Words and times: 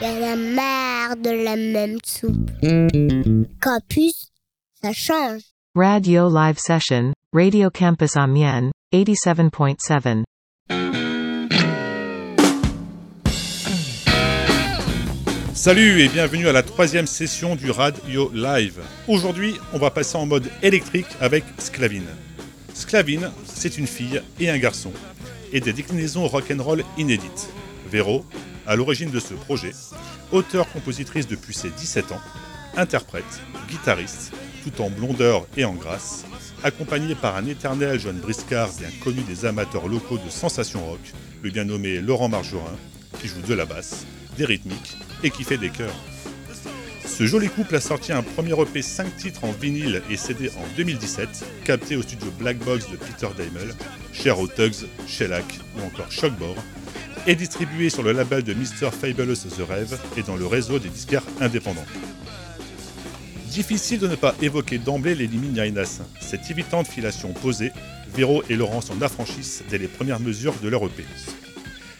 y 0.00 0.06
en 0.06 0.22
a 0.22 0.36
marre 0.36 1.16
de 1.16 1.30
la 1.30 1.56
même 1.56 1.98
soupe. 2.04 2.50
Campus, 3.60 4.32
ça 4.82 4.92
change. 4.92 5.42
Radio 5.74 6.28
Live 6.34 6.58
Session, 6.58 7.12
Radio 7.34 7.70
Campus 7.70 8.16
Amiens, 8.16 8.70
87.7. 8.94 10.24
Salut 15.54 16.00
et 16.00 16.08
bienvenue 16.08 16.48
à 16.48 16.52
la 16.52 16.62
troisième 16.62 17.06
session 17.06 17.54
du 17.54 17.70
Radio 17.70 18.30
Live. 18.32 18.80
Aujourd'hui, 19.06 19.56
on 19.74 19.78
va 19.78 19.90
passer 19.90 20.16
en 20.16 20.24
mode 20.24 20.50
électrique 20.62 21.08
avec 21.20 21.44
Sclavine. 21.58 22.08
Sclavine, 22.72 23.30
c'est 23.44 23.76
une 23.76 23.86
fille 23.86 24.22
et 24.38 24.48
un 24.48 24.58
garçon, 24.58 24.92
et 25.52 25.60
des 25.60 25.74
déclinaisons 25.74 26.26
rock'n'roll 26.26 26.84
inédites. 26.96 27.50
Véro, 27.90 28.24
à 28.70 28.76
l'origine 28.76 29.10
de 29.10 29.18
ce 29.18 29.34
projet, 29.34 29.72
auteur-compositrice 30.30 31.26
depuis 31.26 31.54
ses 31.54 31.70
17 31.70 32.12
ans, 32.12 32.20
interprète, 32.76 33.40
guitariste, 33.68 34.32
tout 34.62 34.80
en 34.80 34.90
blondeur 34.90 35.44
et 35.56 35.64
en 35.64 35.74
grâce, 35.74 36.24
accompagnée 36.62 37.16
par 37.16 37.34
un 37.34 37.46
éternel 37.46 37.98
jeune 37.98 38.20
briscard 38.20 38.68
bien 38.78 38.90
connu 39.02 39.22
des 39.22 39.44
amateurs 39.44 39.88
locaux 39.88 40.18
de 40.18 40.30
sensation 40.30 40.86
rock, 40.86 41.00
le 41.42 41.50
bien 41.50 41.64
nommé 41.64 42.00
Laurent 42.00 42.28
Margerin, 42.28 42.76
qui 43.20 43.26
joue 43.26 43.42
de 43.42 43.54
la 43.54 43.64
basse, 43.64 44.06
des 44.38 44.44
rythmiques 44.44 44.96
et 45.24 45.30
qui 45.30 45.42
fait 45.42 45.58
des 45.58 45.70
chœurs. 45.70 45.98
Ce 47.04 47.26
joli 47.26 47.48
couple 47.48 47.74
a 47.74 47.80
sorti 47.80 48.12
un 48.12 48.22
premier 48.22 48.52
EP 48.52 48.82
5 48.82 49.16
titres 49.16 49.42
en 49.42 49.50
vinyle 49.50 50.00
et 50.08 50.16
CD 50.16 50.48
en 50.50 50.76
2017, 50.76 51.44
capté 51.64 51.96
au 51.96 52.02
studio 52.02 52.30
Black 52.38 52.58
Box 52.58 52.88
de 52.88 52.96
Peter 52.96 53.26
Daimel, 53.36 53.74
cher 54.12 54.38
aux 54.38 54.46
Tugs, 54.46 54.86
Shellac 55.08 55.58
ou 55.76 55.84
encore 55.84 56.12
Shockbore, 56.12 56.54
et 57.26 57.34
distribué 57.34 57.90
sur 57.90 58.02
le 58.02 58.12
label 58.12 58.42
de 58.42 58.54
Mr. 58.54 58.90
Fabulous 58.90 59.34
The 59.34 59.68
Rêve 59.68 59.98
et 60.16 60.22
dans 60.22 60.36
le 60.36 60.46
réseau 60.46 60.78
des 60.78 60.88
disquaires 60.88 61.24
indépendants. 61.40 61.84
Difficile 63.46 63.98
de 63.98 64.06
ne 64.06 64.14
pas 64.14 64.34
évoquer 64.40 64.78
d'emblée 64.78 65.14
les 65.14 65.26
limites 65.26 65.56
Yainas. 65.56 66.00
Cette 66.20 66.50
évitante 66.50 66.86
filation 66.86 67.32
posée, 67.32 67.72
Véro 68.14 68.42
et 68.48 68.56
Laurent 68.56 68.80
s'en 68.80 69.00
affranchissent 69.02 69.64
dès 69.68 69.78
les 69.78 69.88
premières 69.88 70.20
mesures 70.20 70.54
de 70.62 70.68
leur 70.68 70.84
EP. 70.84 71.04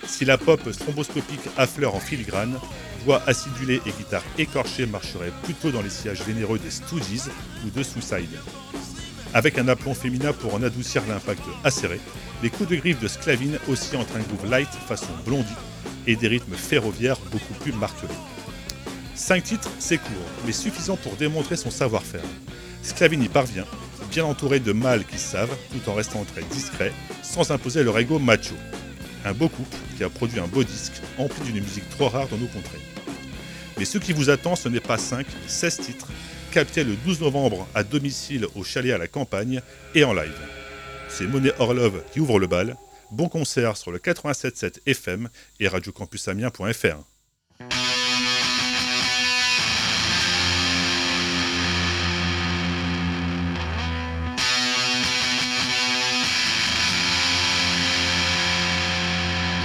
Si 0.06 0.24
la 0.24 0.38
pop 0.38 0.60
stromboscopique 0.70 1.48
affleure 1.56 1.94
en 1.94 2.00
filigrane, 2.00 2.56
voix 3.04 3.22
acidulée 3.26 3.80
et 3.86 3.90
guitare 3.90 4.24
écorchée 4.38 4.86
marcheraient 4.86 5.32
plutôt 5.42 5.70
dans 5.70 5.82
les 5.82 5.90
sillages 5.90 6.22
vénéreux 6.22 6.58
des 6.58 6.70
Stooges 6.70 7.30
ou 7.64 7.70
de 7.70 7.82
Suicide. 7.82 8.38
Avec 9.34 9.58
un 9.58 9.68
aplomb 9.68 9.94
féminin 9.94 10.32
pour 10.32 10.54
en 10.54 10.62
adoucir 10.62 11.02
l'impact 11.08 11.42
acéré, 11.64 12.00
les 12.42 12.50
coups 12.50 12.70
de 12.70 12.76
griffe 12.76 13.00
de 13.00 13.08
Sclavine 13.08 13.58
aussi 13.68 13.96
entre 13.96 14.16
un 14.16 14.20
groove 14.20 14.50
light 14.50 14.68
façon 14.88 15.12
blondie 15.26 15.48
et 16.06 16.16
des 16.16 16.28
rythmes 16.28 16.54
ferroviaires 16.54 17.18
beaucoup 17.30 17.54
plus 17.54 17.72
martelés. 17.72 18.12
Cinq 19.14 19.44
titres, 19.44 19.70
c'est 19.78 19.98
court, 19.98 20.30
mais 20.46 20.52
suffisant 20.52 20.96
pour 20.96 21.16
démontrer 21.16 21.56
son 21.56 21.70
savoir-faire. 21.70 22.24
Sclavine 22.82 23.22
y 23.22 23.28
parvient, 23.28 23.66
bien 24.10 24.24
entouré 24.24 24.60
de 24.60 24.72
mâles 24.72 25.04
qui 25.04 25.18
savent, 25.18 25.54
tout 25.72 25.90
en 25.90 25.94
restant 25.94 26.24
très 26.24 26.42
discret, 26.42 26.92
sans 27.22 27.50
imposer 27.50 27.84
leur 27.84 27.98
ego 27.98 28.18
macho. 28.18 28.54
Un 29.26 29.32
beau 29.32 29.48
couple 29.48 29.76
qui 29.96 30.04
a 30.04 30.08
produit 30.08 30.40
un 30.40 30.46
beau 30.46 30.64
disque, 30.64 30.94
empli 31.18 31.52
d'une 31.52 31.62
musique 31.62 31.88
trop 31.90 32.08
rare 32.08 32.28
dans 32.28 32.38
nos 32.38 32.46
contrées. 32.46 32.80
Mais 33.76 33.84
ce 33.84 33.98
qui 33.98 34.14
vous 34.14 34.30
attend, 34.30 34.56
ce 34.56 34.70
n'est 34.70 34.80
pas 34.80 34.96
5, 34.96 35.26
16 35.46 35.76
titres, 35.76 36.08
captés 36.50 36.84
le 36.84 36.96
12 37.04 37.20
novembre 37.20 37.68
à 37.74 37.84
domicile 37.84 38.46
au 38.54 38.64
chalet 38.64 38.94
à 38.94 38.98
la 38.98 39.08
campagne 39.08 39.60
et 39.94 40.04
en 40.04 40.14
live. 40.14 40.59
C'est 41.10 41.26
Monet 41.26 41.52
Orlov 41.58 42.02
qui 42.12 42.20
ouvre 42.20 42.38
le 42.38 42.46
bal. 42.46 42.76
Bon 43.10 43.28
concert 43.28 43.76
sur 43.76 43.90
le 43.90 43.98
87.7 43.98 44.80
FM 44.86 45.28
et 45.58 45.68
radiocampusamien.fr. 45.68 46.98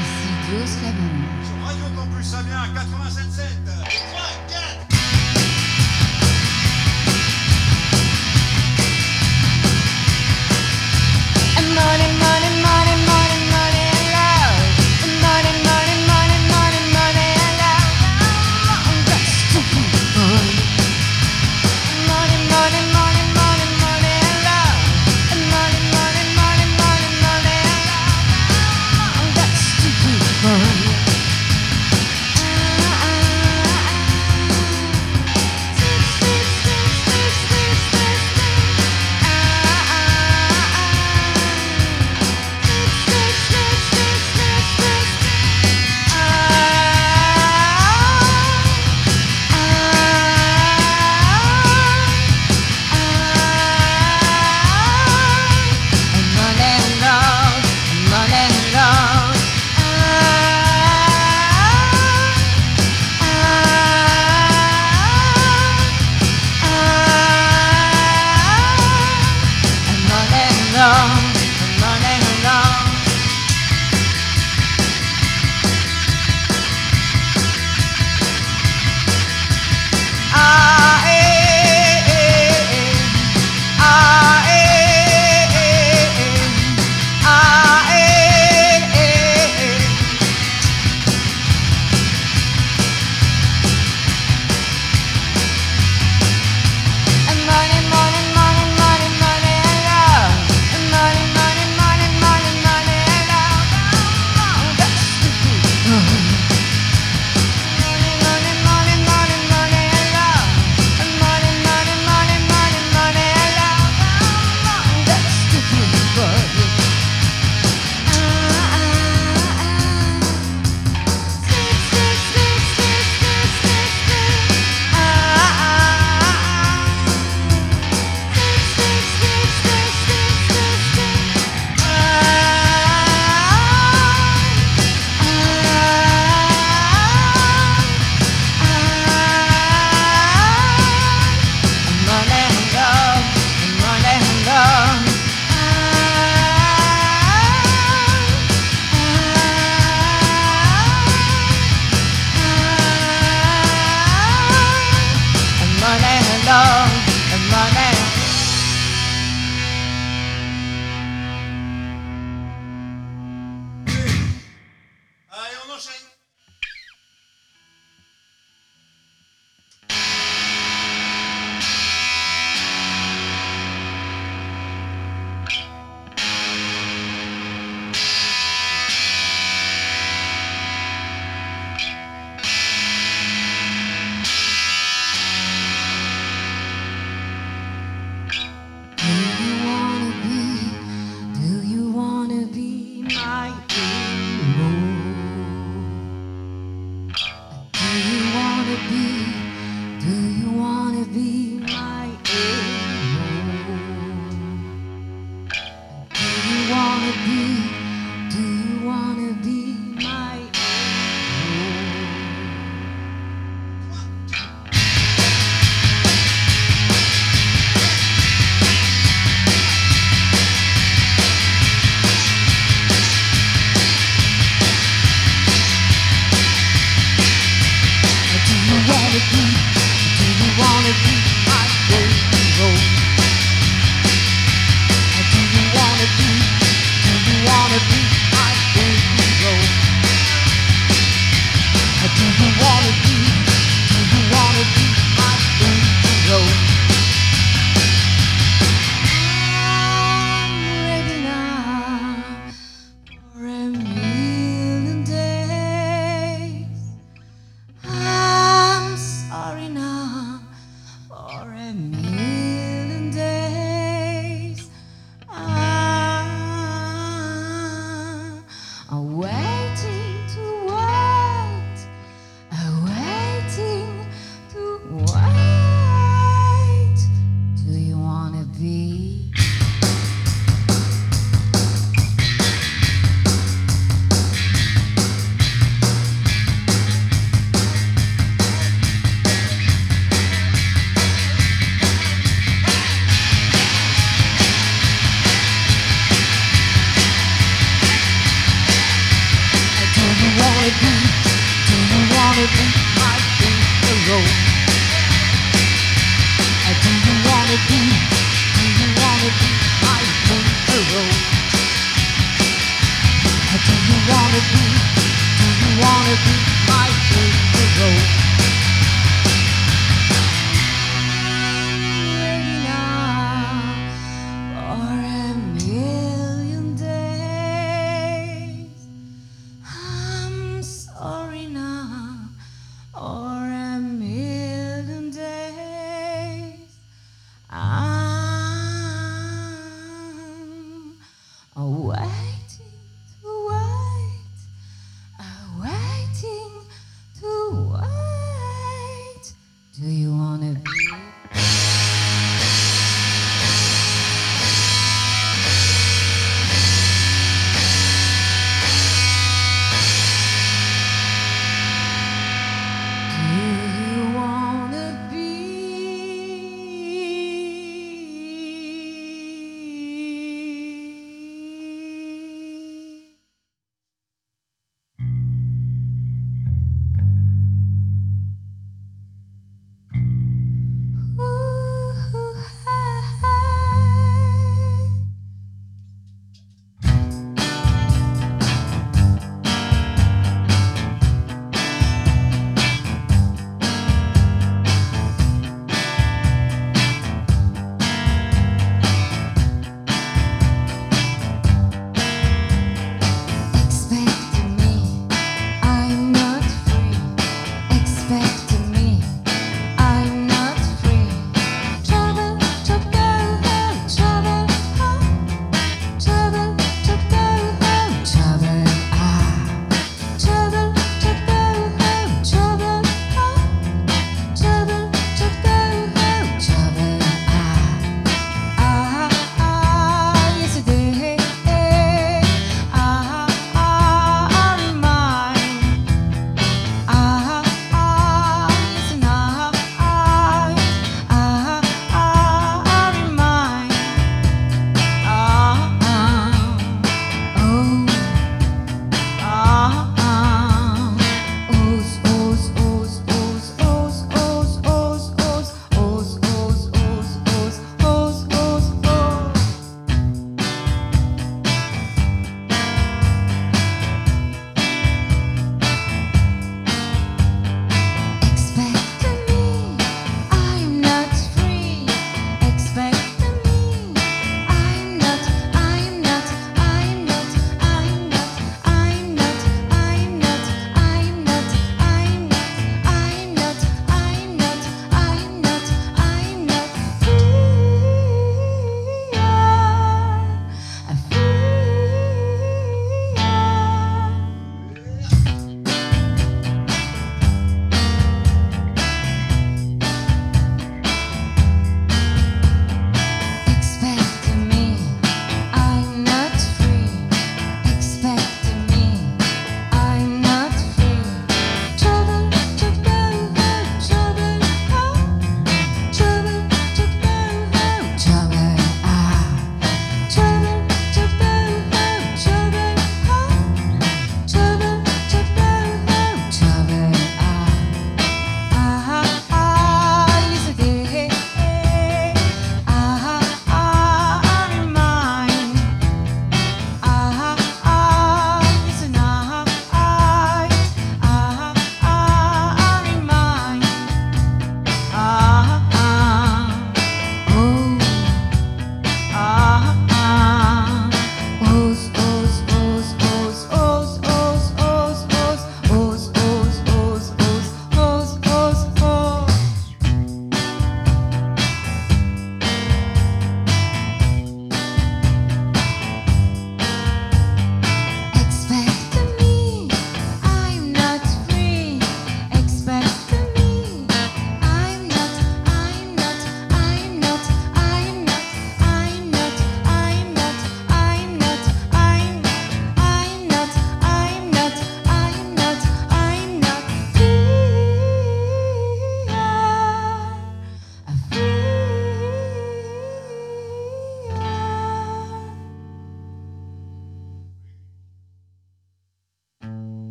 Ici 0.00 0.66
Slavine. 0.66 1.24
Radio 1.64 1.84
Campus 1.94 2.34
Amiens 2.34 2.66
87.7 2.74 3.83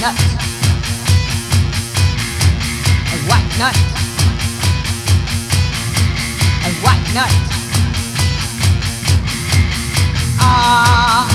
nut. 0.00 0.14
A 3.12 3.16
white 3.28 3.58
nut. 3.58 3.76
A 6.64 6.70
white 6.84 7.08
nut. 7.14 7.32
Ah, 10.40 11.26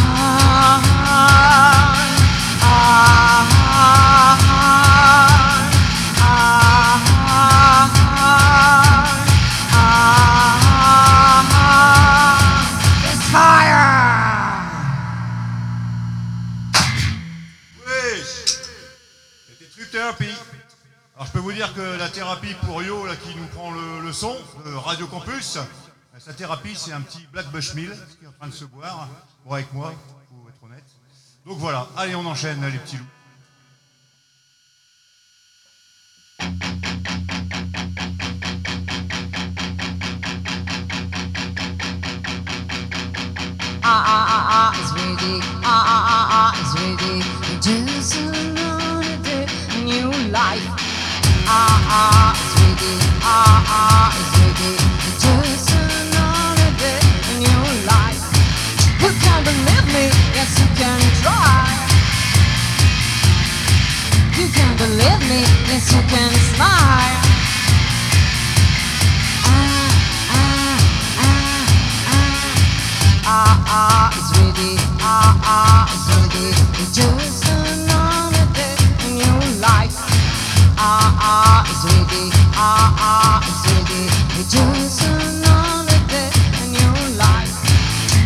la 21.98 22.10
thérapie 22.10 22.54
pour 22.66 22.82
Yo 22.82 23.06
là, 23.06 23.16
qui 23.16 23.36
nous 23.36 23.48
prend 23.48 23.72
le, 23.72 24.12
son 24.12 24.36
Radio 24.66 25.08
Campus, 25.08 25.58
euh, 25.58 25.62
sa 26.20 26.34
thérapie 26.34 26.76
c'est 26.76 26.92
un 26.92 27.02
petit 27.02 27.28
Black 27.32 27.52
Bushmill 27.52 27.92
qui 28.20 28.26
est 28.26 28.28
en 28.28 28.32
train 28.32 28.48
de 28.48 28.54
se 28.54 28.66
boire. 28.66 29.08
Bon 29.46 29.54
avec 29.54 29.72
moi, 29.74 29.94
faut 30.30 30.50
être 30.50 30.64
honnête. 30.64 30.84
Donc 31.46 31.58
voilà, 31.58 31.88
allez 31.98 32.16
on 32.16 32.26
enchaîne 32.26 32.66
les 32.66 32.78
petits 32.78 32.98
loups. 32.98 33.06
ah 43.86 44.04
ah 44.08 44.26
ah 44.30 44.46
ah 44.50 44.74
is 44.80 44.92
ready. 44.94 45.42
Ah 45.64 45.84
ah 45.94 46.04
ah 46.16 46.28
ah 46.32 46.54
is 46.62 46.72
ready. 46.80 47.22
Just 47.62 48.16
another 48.16 49.46
new 49.84 50.12
life. 50.32 50.83
Believe 59.44 59.88
me, 59.94 60.06
yes 60.36 60.60
you 60.60 60.68
can 60.80 61.00
try. 61.22 61.66
You 64.38 64.48
can 64.58 64.72
believe 64.78 65.22
me, 65.30 65.42
yes 65.70 65.92
you 65.94 66.02
can 66.14 66.32
smile. 66.50 67.20
Ah 69.46 69.90
ah 70.32 70.78
ah 71.20 71.66
ah 72.14 72.46
ah 73.26 73.56
ah 73.80 74.20
is 74.20 74.30
ready, 74.38 74.74
ah 75.02 75.34
ah 75.44 75.94
is 75.94 76.06
ready. 76.16 76.48
It's 76.82 76.92
just 76.98 77.83
ah 81.84 81.90
is 81.90 81.96
ready, 81.98 82.30
ah 82.56 82.96
ah 83.00 83.44
is 83.44 83.62
ready. 83.74 84.04
It's 84.40 84.52
just 84.54 85.04
another 85.04 86.00
day, 86.08 86.32
new 86.72 86.96
life. 87.18 87.56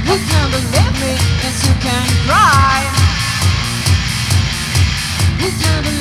You 0.05 0.17
can 0.29 0.45
believe 0.51 0.95
me, 1.01 1.13
yes 1.41 1.65
you 1.65 1.73
can 1.81 2.05
cry. 2.25 2.85
You 5.39 5.49
can 5.61 5.83
believe 5.83 5.96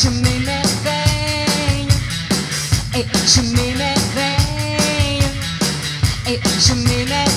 she 0.00 0.08
made 0.08 0.46
me 0.46 0.60
et 6.26 6.40
je 6.64 6.74
she 6.74 7.29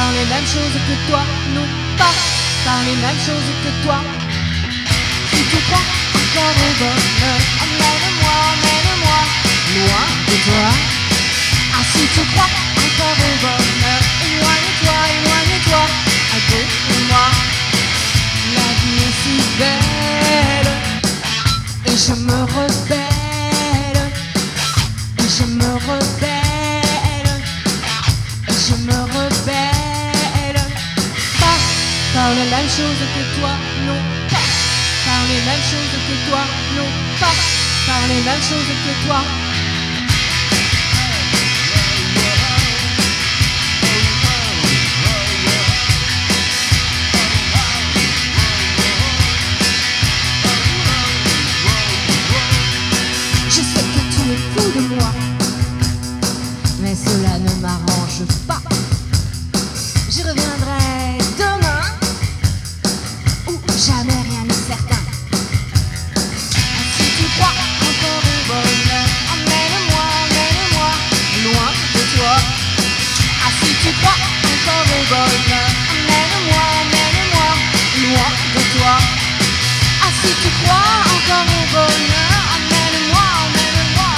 par 0.00 0.12
les 0.12 0.26
mêmes 0.32 0.50
choses 0.56 0.78
que 0.88 0.96
toi, 1.08 1.22
non 1.54 1.68
pas 2.00 2.14
par 2.64 2.80
les 2.88 2.96
mêmes 3.04 3.22
choses 3.28 3.50
que 3.62 3.70
toi. 3.84 3.98
Tu 5.30 5.40
te 5.50 5.58
prends 5.68 5.88
encore 6.20 6.56
au 6.66 6.72
bonheur, 6.80 7.40
emmène-moi, 7.64 8.36
emmène-moi, 8.52 9.20
loin 9.76 10.06
de 10.28 10.36
toi. 10.46 10.68
Ah 11.76 11.84
si 11.92 12.02
tu 12.14 12.22
crois 12.32 12.52
encore 12.84 13.18
au 13.28 13.34
bonheur, 13.44 14.02
éloigne-toi, 14.26 14.98
éloigne-toi, 15.16 15.84
à 16.34 16.38
de 16.50 16.60
moi. 17.10 17.28
La 18.56 18.68
vie 18.80 19.00
est 19.08 19.16
si 19.20 19.36
belle 19.60 20.72
et 21.88 21.96
je 22.04 22.14
me 22.26 22.40
mêmes 35.60 35.68
choses 35.68 36.00
que 36.08 36.30
toi, 36.30 36.40
non 36.76 36.86
pas 37.20 37.34
par 37.86 38.08
les 38.08 38.22
mêmes 38.22 38.42
choses 38.42 38.66
que 38.66 39.06
toi. 39.06 39.49
si 73.58 73.70
tu 73.82 73.90
crois 74.00 74.20
que 74.42 74.54
ton 74.66 74.80
revolver 74.92 75.66
Emmène-moi, 75.92 76.64
emmène-moi, 76.82 77.50
loin 78.04 78.30
de 78.54 78.62
toi. 78.74 78.94
Ah 80.04 80.12
si 80.20 80.30
tu 80.42 80.50
crois 80.60 80.94
encore 81.14 81.48
au 81.58 81.64
bonheur 81.74 82.42
Emmène-moi, 82.56 83.26
emmène-moi, 83.44 84.12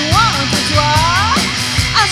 loin 0.00 0.32
de 0.52 0.60
toi. 0.72 0.90
Ah, 1.96 2.06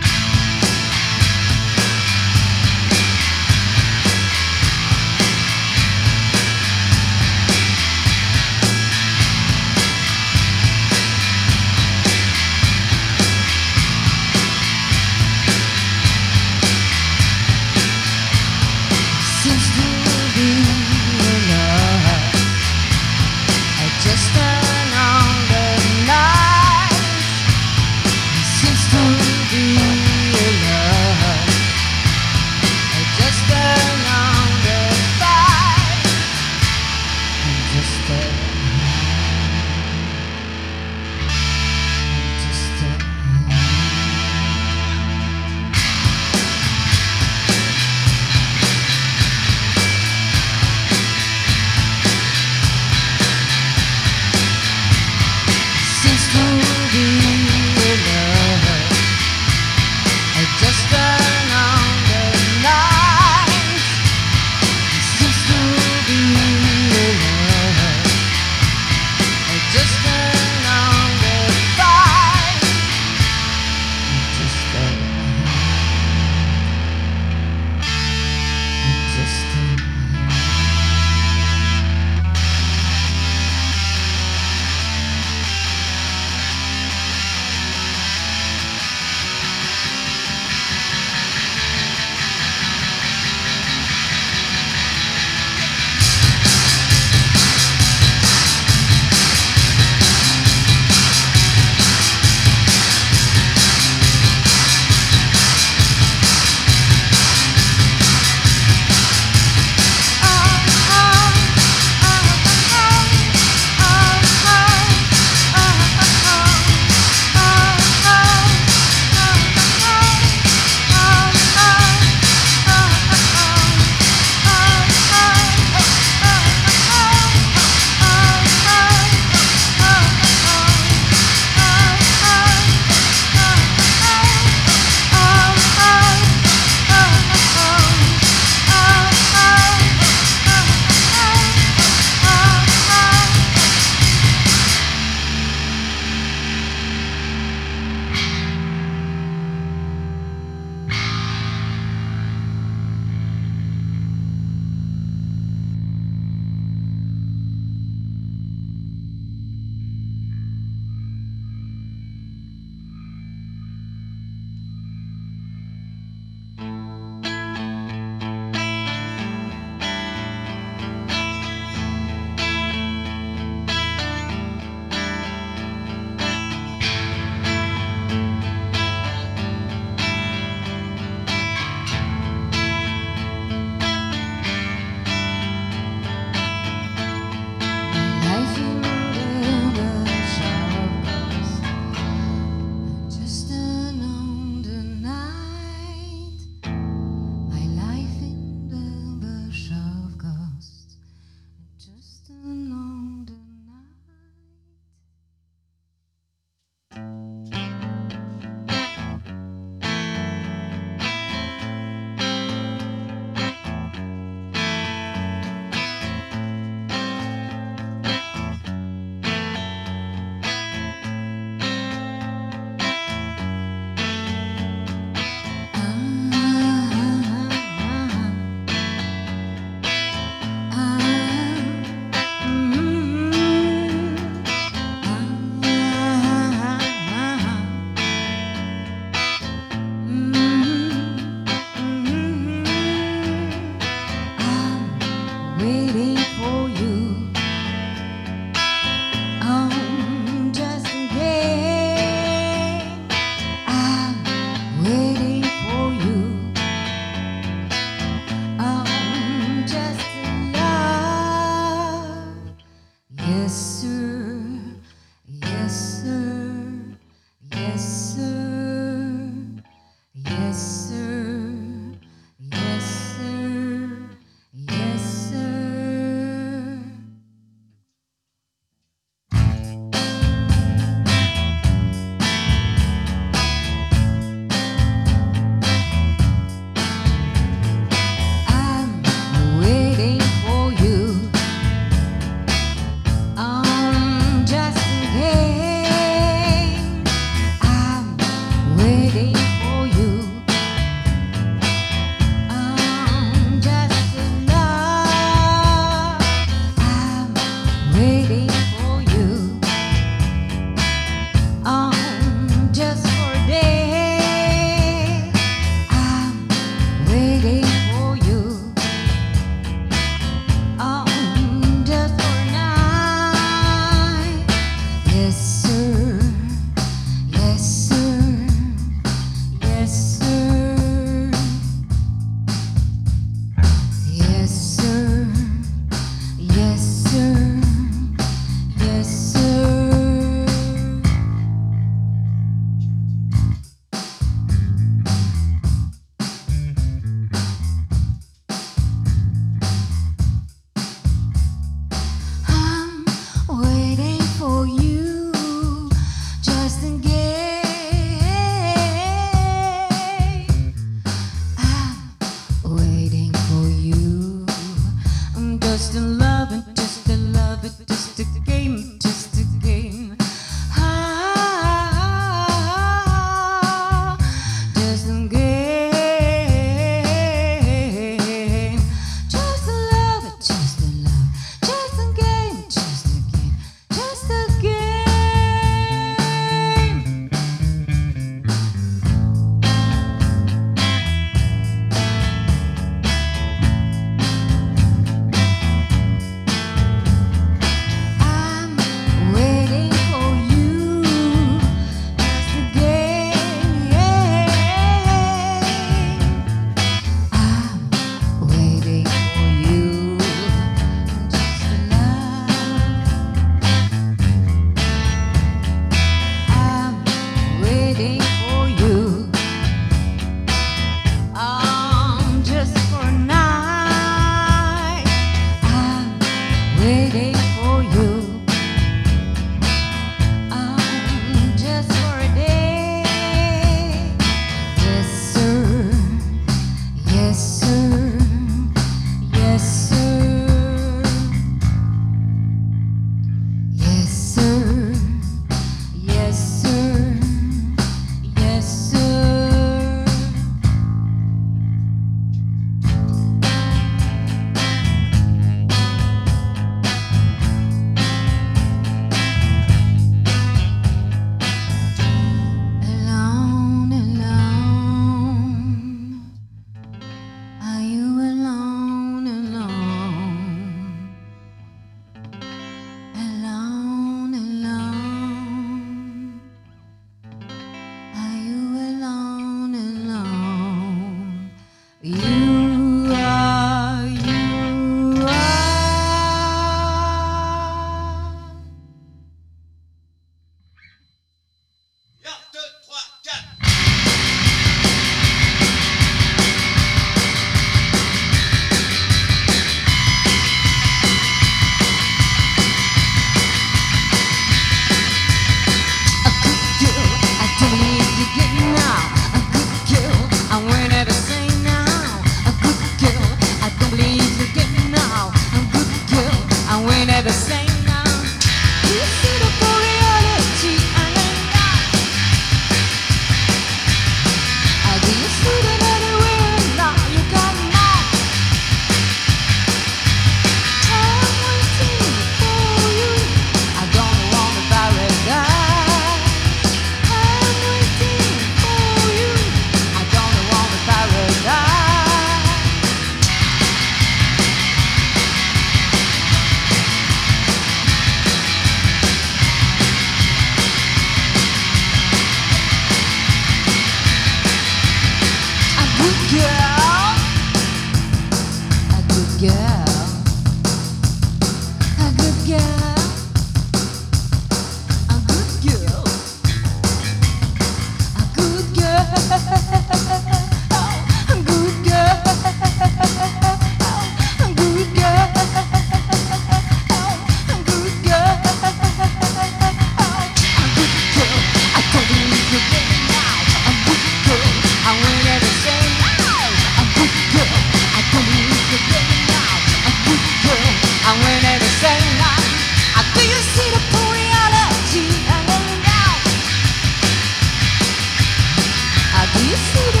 Isso 599.43 599.91
né? 599.95 600.00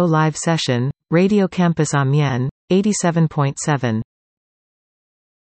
Radio 0.00 0.06
Live 0.06 0.36
Session, 0.36 0.90
Radio 1.10 1.46
Campus 1.46 1.92
Amiens, 1.94 2.48
87.7. 2.72 4.00